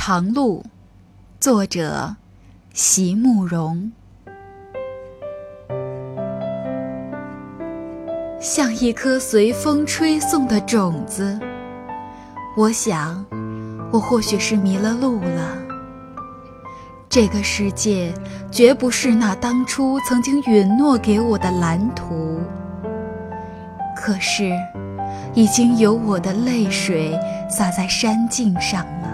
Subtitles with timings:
[0.00, 0.64] 长路，
[1.40, 2.14] 作者
[2.72, 3.90] 席慕容。
[8.40, 11.38] 像一颗随风吹送的种子，
[12.56, 13.26] 我想，
[13.90, 15.58] 我或许是迷了路了。
[17.08, 18.14] 这个世界
[18.52, 22.40] 绝不是那当初曾经允诺给我的蓝图。
[23.96, 24.52] 可是，
[25.34, 27.18] 已经有我的泪水
[27.50, 29.07] 洒在山径上了，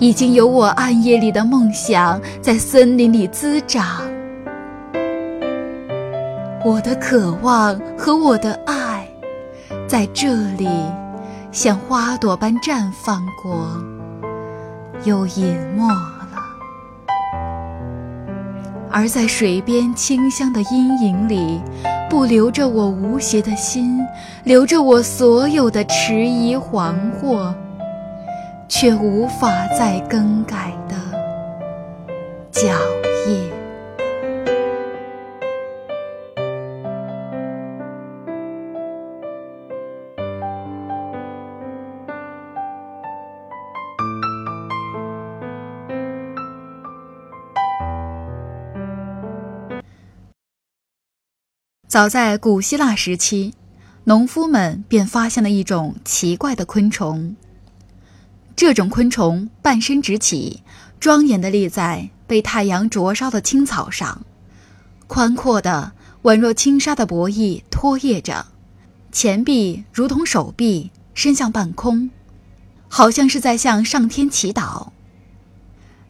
[0.00, 4.00] 已经有我暗夜里的梦想在森林里滋长。
[6.64, 9.06] 我的渴望和我的爱，
[9.86, 10.66] 在这里
[11.52, 13.66] 像花朵般绽放过，
[15.04, 16.30] 又隐没了。
[18.90, 21.60] 而在水边清香的阴影里，
[22.08, 24.00] 不留着我无邪的心，
[24.44, 27.52] 留着我所有的迟疑惶惑，
[28.72, 30.94] 却无法再更改的
[32.52, 32.68] 脚
[33.26, 33.50] 印。
[51.88, 53.52] 早在古希腊时期，
[54.04, 57.34] 农夫们便发现了一种奇怪的昆虫。
[58.60, 60.62] 这种昆虫半身直起，
[61.00, 64.20] 庄严地立在被太阳灼烧的青草上，
[65.06, 65.92] 宽阔的
[66.24, 68.44] 宛若轻纱的薄翼拖曳着，
[69.10, 72.10] 前臂如同手臂伸向半空，
[72.86, 74.88] 好像是在向上天祈祷。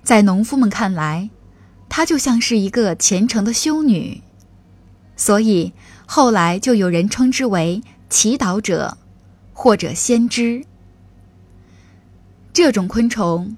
[0.03, 1.31] 在农夫们看来，
[1.89, 4.21] 它就像是一个虔诚的修女。
[5.15, 5.73] 所以
[6.05, 8.99] 后来就有人称之为祈祷者，
[9.53, 10.65] 或者先知。
[12.53, 13.57] 这种昆虫，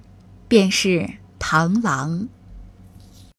[0.48, 1.08] 便是
[1.40, 2.28] 螳螂。